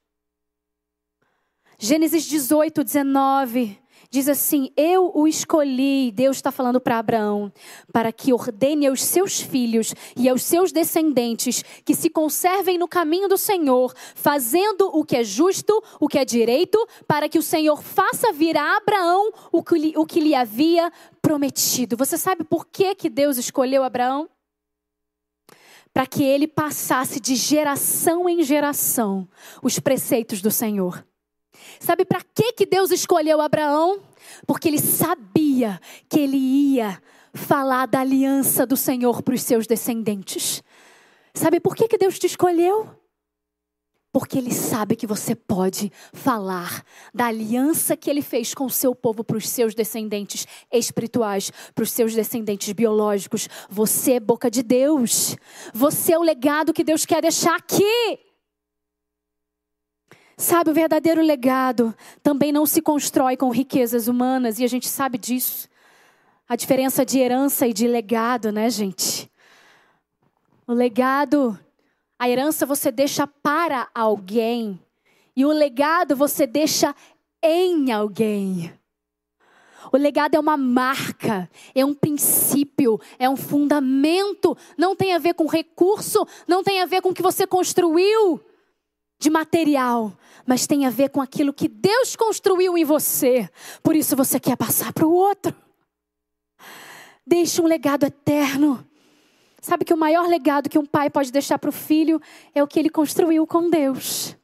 [1.80, 3.80] Gênesis 18, 19
[4.10, 7.52] diz assim: Eu o escolhi, Deus está falando para Abraão,
[7.92, 13.28] para que ordene aos seus filhos e aos seus descendentes que se conservem no caminho
[13.28, 16.78] do Senhor, fazendo o que é justo, o que é direito,
[17.08, 20.92] para que o Senhor faça vir a Abraão o que lhe, o que lhe havia
[21.22, 21.98] prometido.
[21.98, 24.30] Você sabe por que, que Deus escolheu Abraão?
[25.94, 29.28] Para que ele passasse de geração em geração
[29.64, 31.04] os preceitos do Senhor.
[31.80, 34.00] Sabe para que, que Deus escolheu Abraão?
[34.46, 37.02] Porque ele sabia que ele ia
[37.34, 40.64] falar da aliança do Senhor para os seus descendentes.
[41.34, 42.90] Sabe por que, que Deus te escolheu?
[44.12, 48.96] Porque Ele sabe que você pode falar da aliança que Ele fez com o seu
[48.96, 53.48] povo para os seus descendentes espirituais, para os seus descendentes biológicos.
[53.70, 55.36] Você é boca de Deus.
[55.72, 58.20] Você é o legado que Deus quer deixar aqui.
[60.40, 65.18] Sabe, o verdadeiro legado também não se constrói com riquezas humanas, e a gente sabe
[65.18, 65.68] disso.
[66.48, 69.32] A diferença de herança e de legado, né, gente?
[70.68, 71.58] O legado,
[72.20, 74.80] a herança você deixa para alguém,
[75.36, 76.96] e o legado você deixa
[77.42, 78.72] em alguém.
[79.92, 84.56] O legado é uma marca, é um princípio, é um fundamento.
[84.78, 88.40] Não tem a ver com recurso, não tem a ver com o que você construiu
[89.20, 90.14] de material,
[90.46, 93.50] mas tem a ver com aquilo que Deus construiu em você.
[93.82, 95.56] Por isso você quer passar para o outro.
[97.26, 98.88] Deixe um legado eterno.
[99.62, 102.22] Sabe que o maior legado que um pai pode deixar para o filho
[102.54, 104.38] é o que ele construiu com Deus.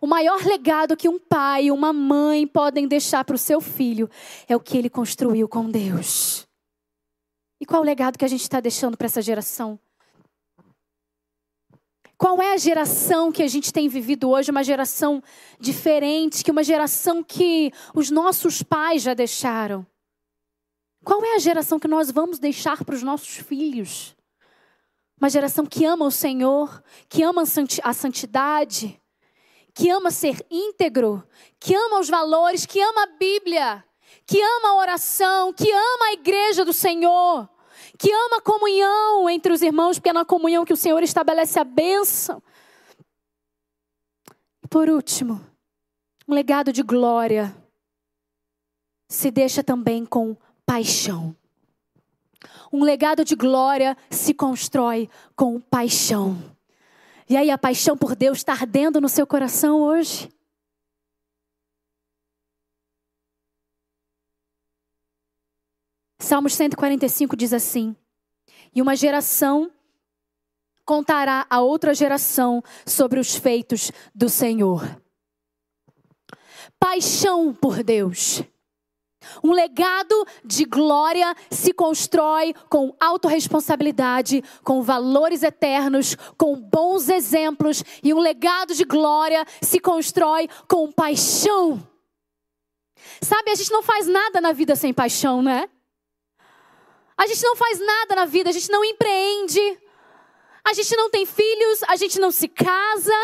[0.00, 4.10] O maior legado que um pai e uma mãe podem deixar para o seu filho
[4.48, 6.46] é o que ele construiu com Deus.
[7.60, 9.78] E qual o legado que a gente está deixando para essa geração?
[12.22, 14.52] Qual é a geração que a gente tem vivido hoje?
[14.52, 15.20] Uma geração
[15.58, 19.84] diferente, que uma geração que os nossos pais já deixaram.
[21.04, 24.14] Qual é a geração que nós vamos deixar para os nossos filhos?
[25.20, 29.02] Uma geração que ama o Senhor, que ama a santidade,
[29.74, 31.26] que ama ser íntegro,
[31.58, 33.84] que ama os valores, que ama a Bíblia,
[34.24, 37.51] que ama a oração, que ama a igreja do Senhor
[38.02, 41.56] que ama a comunhão entre os irmãos, porque é na comunhão que o Senhor estabelece
[41.60, 42.42] a bênção.
[44.60, 45.40] E por último,
[46.26, 47.54] um legado de glória
[49.08, 50.36] se deixa também com
[50.66, 51.32] paixão.
[52.72, 56.36] Um legado de glória se constrói com paixão.
[57.28, 60.28] E aí, a paixão por Deus está ardendo no seu coração hoje?
[66.22, 67.96] Salmos 145 diz assim:
[68.72, 69.70] E uma geração
[70.84, 75.00] contará a outra geração sobre os feitos do Senhor.
[76.78, 78.42] Paixão por Deus.
[79.42, 88.14] Um legado de glória se constrói com autorresponsabilidade, com valores eternos, com bons exemplos, e
[88.14, 91.84] um legado de glória se constrói com paixão.
[93.20, 95.68] Sabe, a gente não faz nada na vida sem paixão, né?
[97.22, 99.78] A gente não faz nada na vida, a gente não empreende,
[100.64, 103.14] a gente não tem filhos, a gente não se casa,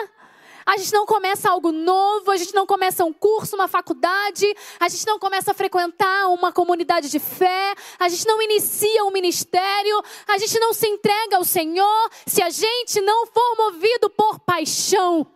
[0.71, 4.47] A gente não começa algo novo, a gente não começa um curso, uma faculdade,
[4.79, 9.11] a gente não começa a frequentar uma comunidade de fé, a gente não inicia um
[9.11, 14.41] ministério, a gente não se entrega ao Senhor se a gente não for movido por
[14.41, 15.27] paixão.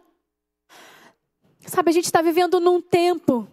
[1.67, 3.49] Sabe, a gente está vivendo num tempo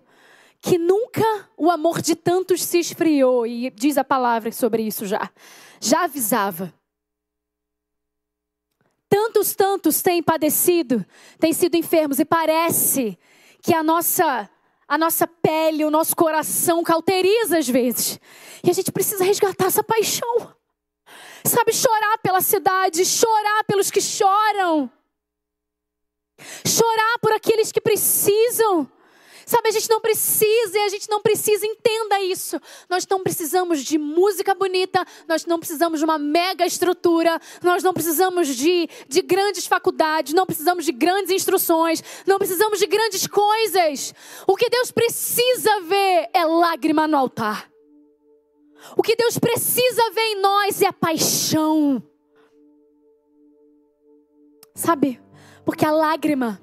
[0.62, 5.30] que nunca o amor de tantos se esfriou, e diz a palavra sobre isso já.
[5.80, 6.74] Já avisava.
[9.08, 11.04] Tantos, tantos têm padecido,
[11.40, 13.18] têm sido enfermos, e parece
[13.62, 14.50] que a nossa,
[14.88, 18.20] a nossa pele, o nosso coração cauteriza às vezes.
[18.64, 20.54] E a gente precisa resgatar essa paixão.
[21.44, 24.92] Sabe, chorar pela cidade, chorar pelos que choram,
[26.68, 28.90] chorar por aqueles que precisam.
[29.50, 32.62] Sabe, a gente não precisa e a gente não precisa, entenda isso.
[32.88, 37.92] Nós não precisamos de música bonita, nós não precisamos de uma mega estrutura, nós não
[37.92, 44.14] precisamos de, de grandes faculdades, não precisamos de grandes instruções, não precisamos de grandes coisas.
[44.46, 47.72] O que Deus precisa ver é lágrima no altar.
[48.96, 52.04] O que Deus precisa ver em nós é a paixão.
[54.76, 55.20] Sabe?
[55.66, 56.62] Porque a lágrima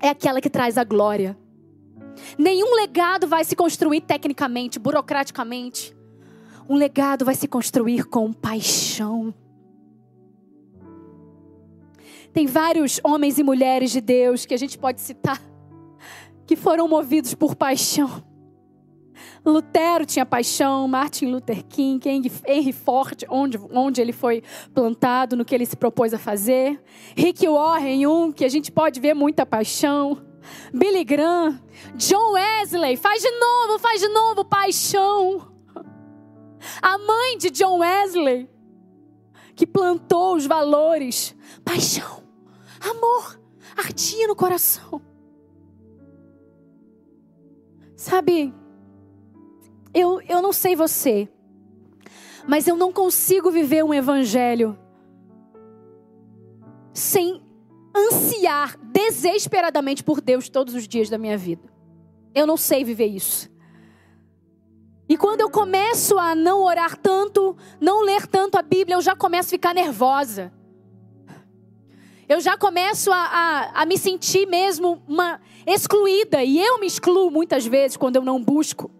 [0.00, 1.36] é aquela que traz a glória.
[2.38, 5.94] Nenhum legado vai se construir tecnicamente, burocraticamente.
[6.68, 9.34] Um legado vai se construir com paixão.
[12.32, 15.40] Tem vários homens e mulheres de Deus que a gente pode citar
[16.46, 18.24] que foram movidos por paixão.
[19.44, 24.42] Lutero tinha paixão, Martin Luther King, Henry Ford, onde, onde ele foi
[24.72, 26.80] plantado, no que ele se propôs a fazer.
[27.16, 30.31] Rick Warren, um que a gente pode ver muita paixão.
[30.72, 31.60] Billy Graham,
[31.96, 35.52] John Wesley, faz de novo, faz de novo, paixão.
[36.80, 38.48] A mãe de John Wesley,
[39.54, 41.34] que plantou os valores,
[41.64, 42.22] paixão,
[42.80, 43.40] amor,
[43.76, 45.00] ardia no coração.
[47.96, 48.52] Sabe,
[49.94, 51.28] eu, eu não sei você,
[52.46, 54.78] mas eu não consigo viver um evangelho
[56.92, 57.42] sem
[57.94, 61.72] ansiar desesperadamente por Deus todos os dias da minha vida.
[62.34, 63.50] Eu não sei viver isso.
[65.08, 69.14] E quando eu começo a não orar tanto, não ler tanto a Bíblia, eu já
[69.14, 70.52] começo a ficar nervosa.
[72.28, 76.42] Eu já começo a, a, a me sentir mesmo uma excluída.
[76.42, 78.90] E eu me excluo muitas vezes quando eu não busco.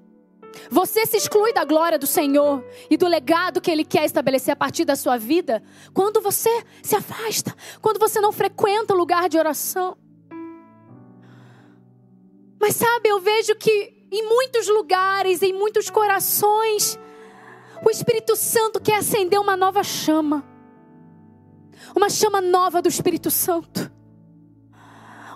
[0.70, 4.56] Você se exclui da glória do Senhor e do legado que Ele quer estabelecer a
[4.56, 6.50] partir da sua vida quando você
[6.82, 9.96] se afasta, quando você não frequenta o lugar de oração.
[12.60, 16.98] Mas sabe, eu vejo que em muitos lugares, em muitos corações,
[17.84, 20.44] o Espírito Santo quer acender uma nova chama.
[21.96, 23.90] Uma chama nova do Espírito Santo.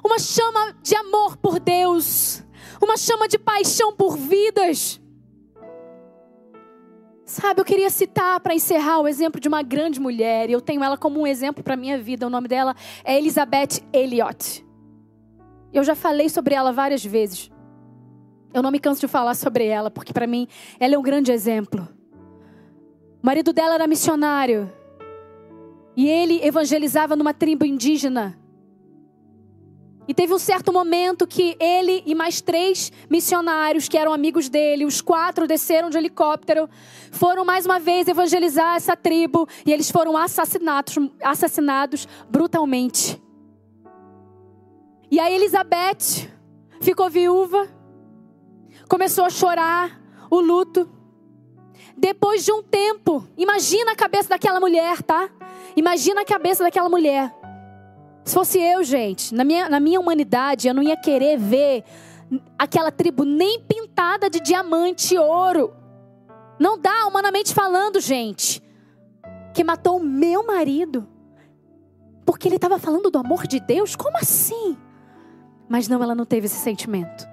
[0.04, 2.42] Uma chama de amor por Deus.
[2.80, 5.00] Uma chama de paixão por vidas.
[7.26, 10.84] Sabe, eu queria citar para encerrar o exemplo de uma grande mulher, e eu tenho
[10.84, 12.24] ela como um exemplo para minha vida.
[12.24, 14.64] O nome dela é Elizabeth Elliot.
[15.72, 17.50] Eu já falei sobre ela várias vezes.
[18.54, 20.46] Eu não me canso de falar sobre ela, porque para mim
[20.78, 21.88] ela é um grande exemplo.
[23.20, 24.72] O marido dela era missionário.
[25.96, 28.38] E ele evangelizava numa tribo indígena.
[30.08, 34.84] E teve um certo momento que ele e mais três missionários que eram amigos dele,
[34.84, 36.68] os quatro desceram de helicóptero,
[37.10, 43.20] foram mais uma vez evangelizar essa tribo e eles foram assassinados, assassinados brutalmente.
[45.10, 46.30] E a Elizabeth
[46.80, 47.68] ficou viúva,
[48.88, 50.00] começou a chorar
[50.30, 50.88] o luto.
[51.96, 55.30] Depois de um tempo, imagina a cabeça daquela mulher, tá?
[55.74, 57.32] Imagina a cabeça daquela mulher.
[58.26, 61.84] Se fosse eu, gente, na minha, na minha humanidade, eu não ia querer ver
[62.58, 65.72] aquela tribo nem pintada de diamante e ouro.
[66.58, 68.60] Não dá, humanamente falando, gente.
[69.54, 71.06] Que matou o meu marido.
[72.24, 73.94] Porque ele estava falando do amor de Deus?
[73.94, 74.76] Como assim?
[75.68, 77.28] Mas não, ela não teve esse sentimento.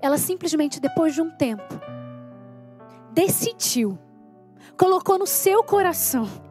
[0.00, 1.80] Ela simplesmente, depois de um tempo,
[3.12, 3.96] decidiu,
[4.76, 6.49] colocou no seu coração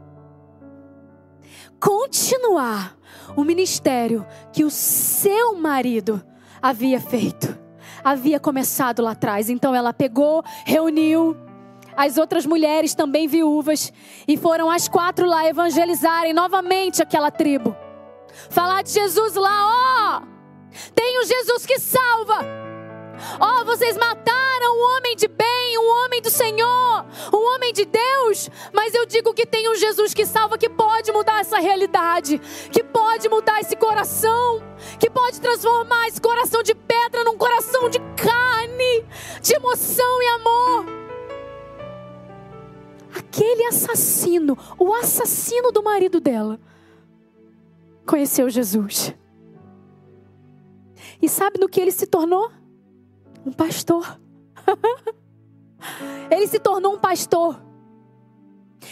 [1.80, 2.96] continuar
[3.36, 6.24] o ministério que o seu marido
[6.62, 7.58] havia feito,
[8.04, 9.50] havia começado lá atrás.
[9.50, 11.36] Então ela pegou, reuniu
[11.96, 13.92] as outras mulheres também viúvas
[14.28, 17.76] e foram as quatro lá evangelizarem novamente aquela tribo.
[18.50, 20.22] Falar de Jesus lá, ó!
[20.96, 22.69] Tem o Jesus que salva.
[23.40, 28.50] Oh, vocês mataram um homem de bem, um homem do Senhor, um homem de Deus,
[28.74, 32.40] mas eu digo que tem um Jesus que salva, que pode mudar essa realidade,
[32.72, 34.64] que pode mudar esse coração,
[35.00, 39.06] que pode transformar esse coração de pedra num coração de carne,
[39.42, 40.86] de emoção e amor.
[43.16, 46.60] Aquele assassino, o assassino do marido dela,
[48.06, 49.14] conheceu Jesus.
[51.22, 52.52] E sabe no que ele se tornou?
[53.46, 54.20] Um pastor.
[56.30, 57.60] ele se tornou um pastor.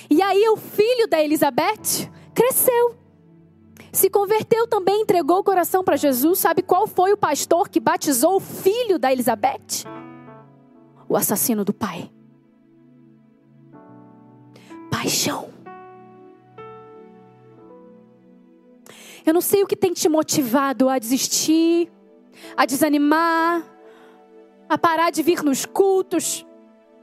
[0.09, 2.95] E aí o filho da Elizabeth cresceu.
[3.91, 6.39] Se converteu também, entregou o coração para Jesus.
[6.39, 9.85] Sabe qual foi o pastor que batizou o filho da Elizabeth?
[11.09, 12.11] O assassino do pai.
[14.91, 15.49] Paixão.
[19.25, 21.91] Eu não sei o que tem te motivado a desistir,
[22.55, 23.61] a desanimar,
[24.69, 26.45] a parar de vir nos cultos,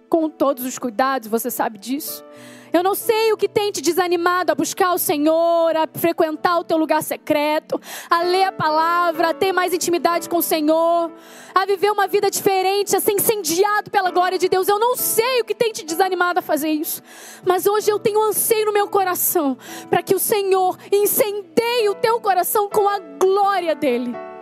[0.09, 2.25] com todos os cuidados, você sabe disso.
[2.73, 6.65] Eu não sei o que tem te desanimado a buscar o Senhor, a frequentar o
[6.65, 11.11] teu lugar secreto, a ler a palavra, a ter mais intimidade com o Senhor,
[11.55, 14.69] a viver uma vida diferente, a ser incendiado pela glória de Deus.
[14.69, 17.01] Eu não sei o que tem te desanimado a fazer isso,
[17.45, 19.57] mas hoje eu tenho um anseio no meu coração
[19.89, 24.34] para que o Senhor incendeie o teu coração com a glória dEle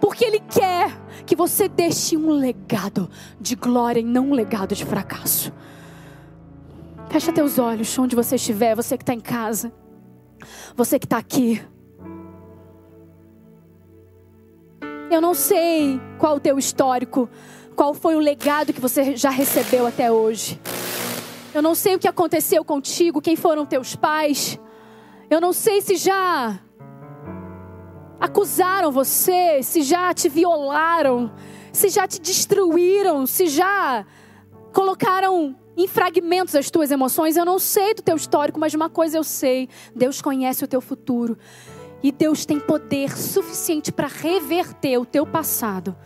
[0.00, 0.90] porque Ele quer
[1.24, 3.08] que você deixe um legado
[3.40, 5.52] de glória e não um legado de fracasso.
[7.10, 9.72] Fecha teus olhos onde você estiver, você que está em casa,
[10.76, 11.62] você que está aqui.
[15.10, 17.28] Eu não sei qual o teu histórico,
[17.74, 20.60] qual foi o legado que você já recebeu até hoje.
[21.54, 24.58] Eu não sei o que aconteceu contigo, quem foram teus pais.
[25.30, 26.60] Eu não sei se já
[28.20, 31.32] acusaram você, se já te violaram,
[31.72, 34.04] se já te destruíram, se já
[34.72, 37.36] colocaram em fragmentos as tuas emoções.
[37.36, 40.80] Eu não sei do teu histórico, mas uma coisa eu sei: Deus conhece o teu
[40.80, 41.38] futuro.
[42.02, 45.96] E Deus tem poder suficiente para reverter o teu passado,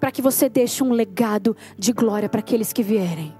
[0.00, 3.32] para que você deixe um legado de glória para aqueles que vierem.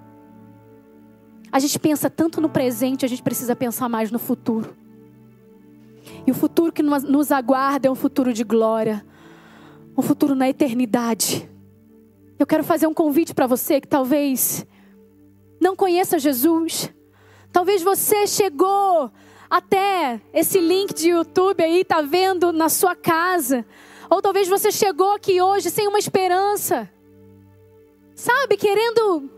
[1.51, 4.77] A gente pensa tanto no presente, a gente precisa pensar mais no futuro.
[6.27, 9.05] E o futuro que nos aguarda é um futuro de glória,
[9.97, 11.49] um futuro na eternidade.
[12.39, 14.67] Eu quero fazer um convite para você que talvez
[15.61, 16.93] não conheça Jesus.
[17.53, 19.11] Talvez você chegou
[19.51, 23.65] até esse link de YouTube aí, está vendo na sua casa.
[24.09, 26.91] Ou talvez você chegou aqui hoje sem uma esperança.
[28.15, 29.31] Sabe, querendo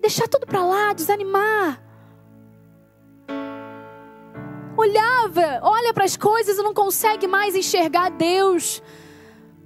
[0.00, 1.83] deixar tudo para lá, desanimar
[4.84, 8.82] olhava, olha para as coisas e não consegue mais enxergar Deus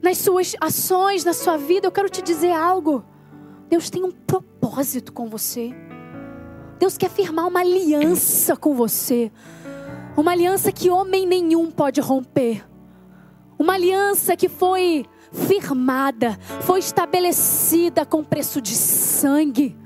[0.03, 3.05] nas suas ações, na sua vida, eu quero te dizer algo.
[3.69, 5.75] Deus tem um propósito com você.
[6.79, 9.33] Deus quer firmar uma aliança com você.
[10.17, 12.65] Uma aliança que homem nenhum pode romper.
[13.59, 19.77] Uma aliança que foi firmada, foi estabelecida com preço de sangue.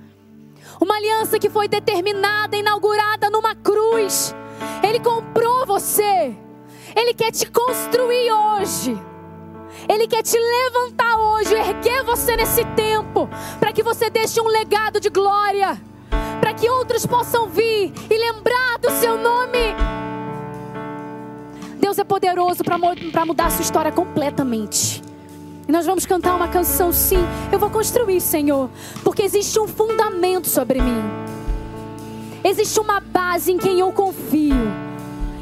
[0.81, 4.35] Uma aliança que foi determinada, inaugurada numa cruz.
[4.83, 6.37] Ele comprou você.
[6.95, 9.01] Ele quer te construir hoje.
[9.89, 15.01] Ele quer te levantar hoje, erguer você nesse tempo, para que você deixe um legado
[15.01, 15.81] de glória,
[16.41, 19.75] para que outros possam vir e lembrar do seu nome.
[21.79, 25.03] Deus é poderoso para mudar a sua história completamente.
[25.67, 27.19] E nós vamos cantar uma canção, sim.
[27.51, 28.71] Eu vou construir, Senhor,
[29.03, 31.03] porque existe um fundamento sobre mim.
[32.45, 34.57] Existe uma base em quem eu confio.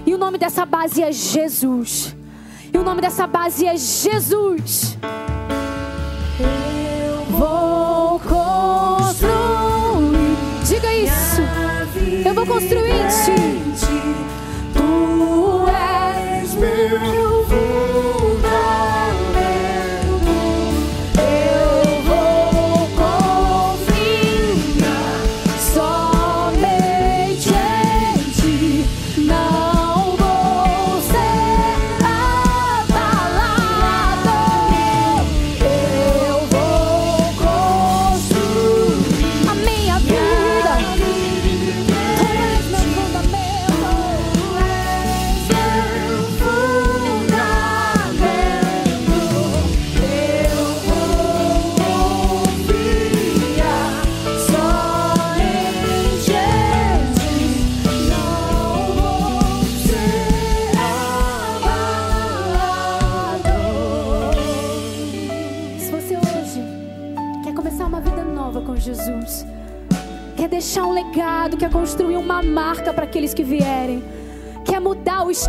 [0.04, 2.14] E o nome dessa base é Jesus.
[2.72, 4.96] E o nome dessa base é Jesus.
[6.38, 9.20] Eu vou construir.
[10.66, 11.42] Diga isso.
[12.24, 13.34] Eu vou construir em ti.
[14.74, 17.20] Tu és meu.
[17.50, 18.19] quer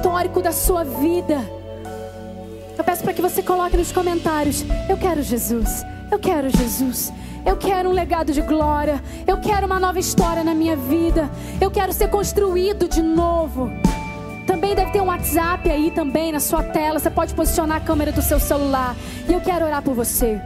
[0.01, 1.37] histórico da sua vida.
[2.75, 7.13] Eu peço para que você coloque nos comentários: Eu quero Jesus, eu quero Jesus.
[7.45, 9.01] Eu quero um legado de glória.
[9.27, 11.29] Eu quero uma nova história na minha vida.
[11.59, 13.69] Eu quero ser construído de novo.
[14.47, 16.99] Também deve ter um WhatsApp aí também na sua tela.
[16.99, 18.95] Você pode posicionar a câmera do seu celular.
[19.27, 20.39] E eu quero orar por você.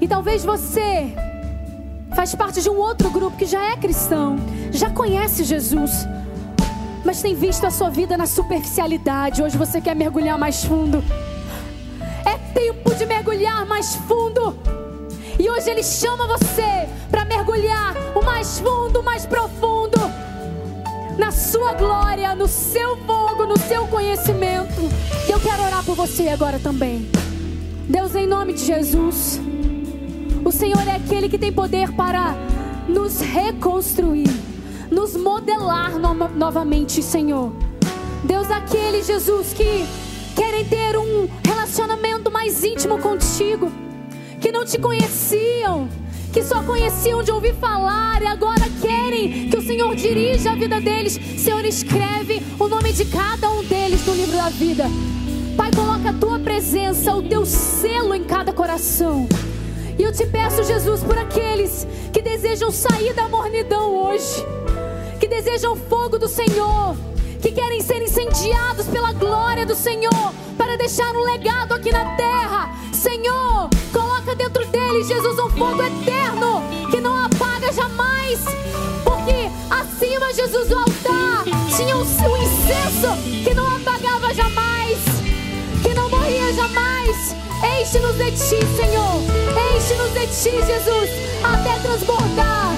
[0.00, 1.12] E talvez você
[2.14, 4.36] faz parte de um outro grupo que já é cristão,
[4.72, 5.92] já conhece Jesus,
[7.04, 9.42] mas tem visto a sua vida na superficialidade.
[9.42, 11.02] Hoje você quer mergulhar mais fundo.
[12.24, 14.56] É tempo de mergulhar mais fundo.
[15.38, 19.98] E hoje Ele chama você para mergulhar o mais fundo, o mais profundo,
[21.16, 24.82] na sua glória, no seu fogo, no seu conhecimento.
[25.26, 27.10] E eu quero orar por você agora também.
[27.88, 29.40] Deus, em nome de Jesus,
[30.44, 32.34] o Senhor é aquele que tem poder para
[32.86, 34.30] nos reconstruir,
[34.90, 37.52] nos modelar no novamente, Senhor.
[38.24, 39.86] Deus, aquele Jesus que
[40.34, 43.70] querem ter um relacionamento mais íntimo contigo
[44.40, 45.88] que não te conheciam,
[46.32, 50.80] que só conheciam de ouvir falar e agora querem que o Senhor dirija a vida
[50.80, 51.18] deles.
[51.38, 54.84] Senhor, escreve o nome de cada um deles no livro da vida.
[55.56, 59.28] Pai, coloca a tua presença, o teu selo em cada coração.
[59.98, 64.42] E eu te peço, Jesus, por aqueles que desejam sair da mornidão hoje,
[65.30, 66.96] desejam o fogo do Senhor,
[67.40, 72.68] que querem ser incendiados pela glória do Senhor, para deixar um legado aqui na terra.
[72.92, 78.40] Senhor, coloca dentro deles, Jesus, um fogo eterno que não apaga jamais.
[79.04, 81.44] Porque acima, Jesus, do altar
[81.76, 84.98] tinha um, um incenso que não apagava jamais,
[85.82, 87.36] que não morria jamais.
[87.80, 89.22] Enche-nos de ti, Senhor.
[89.76, 91.10] Enche-nos de ti, Jesus,
[91.44, 92.69] até transbordar.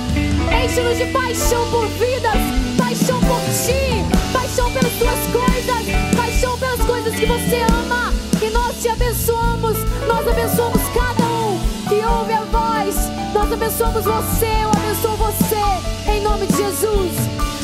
[0.63, 2.39] Enche-nos de paixão por vidas,
[2.79, 8.13] paixão por ti, paixão pelas tuas coisas, paixão pelas coisas que você ama.
[8.41, 11.59] E nós te abençoamos, nós abençoamos cada um
[11.89, 12.95] que ouve a voz.
[13.35, 17.13] Nós abençoamos você, eu abençoo você, em nome de Jesus.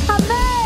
[0.09, 0.58] Amém.